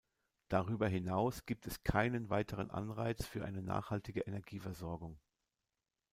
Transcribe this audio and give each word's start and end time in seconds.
Darüber 0.47 0.87
hinaus 0.87 1.45
gibt 1.45 1.67
es 1.67 1.83
keinen 1.83 2.31
weiteren 2.31 2.71
Anreiz 2.71 3.23
für 3.23 3.45
eine 3.45 3.61
nachhaltige 3.61 4.21
Energieversorgung. 4.21 5.19